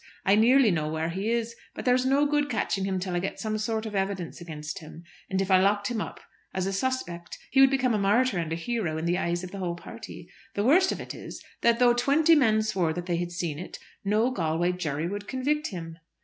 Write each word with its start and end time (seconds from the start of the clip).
I 0.25 0.33
nearly 0.35 0.71
know 0.71 0.89
where 0.89 1.09
he 1.09 1.29
is; 1.29 1.55
but 1.75 1.85
there 1.85 1.93
is 1.93 2.07
no 2.07 2.25
good 2.25 2.49
catching 2.49 2.85
him 2.85 2.99
till 2.99 3.13
I 3.13 3.19
get 3.19 3.39
some 3.39 3.59
sort 3.59 3.85
of 3.85 3.93
evidence 3.93 4.41
against 4.41 4.79
him, 4.79 5.03
and 5.29 5.39
if 5.39 5.51
I 5.51 5.59
locked 5.61 5.89
him 5.91 6.01
up 6.01 6.19
as 6.55 6.65
a 6.65 6.73
'suspect,' 6.73 7.37
he 7.51 7.61
would 7.61 7.69
become 7.69 7.93
a 7.93 7.99
martyr 7.99 8.39
and 8.39 8.51
a 8.51 8.55
hero 8.55 8.97
in 8.97 9.05
the 9.05 9.19
eyes 9.19 9.43
of 9.43 9.51
the 9.51 9.59
whole 9.59 9.75
party. 9.75 10.27
The 10.55 10.63
worst 10.63 10.91
of 10.91 10.99
it 10.99 11.13
is 11.13 11.43
that 11.61 11.77
though 11.77 11.93
twenty 11.93 12.33
men 12.33 12.63
swore 12.63 12.93
that 12.93 13.05
they 13.05 13.17
had 13.17 13.31
seen 13.31 13.59
it, 13.59 13.77
no 14.03 14.31
Galway 14.31 14.71
jury 14.71 15.07
would 15.07 15.27
convict 15.27 15.67
him." 15.67 15.99